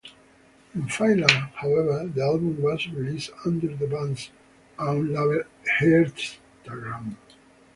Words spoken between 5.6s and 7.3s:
Heartagram.